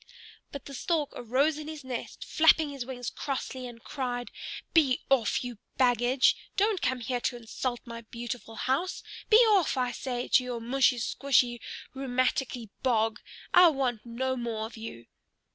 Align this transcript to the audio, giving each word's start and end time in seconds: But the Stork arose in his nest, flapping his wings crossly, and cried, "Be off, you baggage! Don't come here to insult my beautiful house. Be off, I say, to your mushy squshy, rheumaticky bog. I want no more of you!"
But 0.51 0.65
the 0.65 0.73
Stork 0.73 1.11
arose 1.13 1.59
in 1.59 1.67
his 1.67 1.83
nest, 1.83 2.25
flapping 2.25 2.71
his 2.71 2.87
wings 2.87 3.11
crossly, 3.11 3.67
and 3.67 3.83
cried, 3.83 4.31
"Be 4.73 5.01
off, 5.11 5.43
you 5.43 5.59
baggage! 5.77 6.35
Don't 6.57 6.81
come 6.81 7.01
here 7.01 7.21
to 7.21 7.37
insult 7.37 7.81
my 7.85 8.01
beautiful 8.01 8.55
house. 8.55 9.03
Be 9.29 9.37
off, 9.51 9.77
I 9.77 9.91
say, 9.91 10.27
to 10.27 10.43
your 10.43 10.59
mushy 10.59 10.97
squshy, 10.97 11.59
rheumaticky 11.95 12.69
bog. 12.81 13.19
I 13.53 13.67
want 13.67 14.03
no 14.03 14.35
more 14.35 14.65
of 14.65 14.75
you!" 14.75 15.05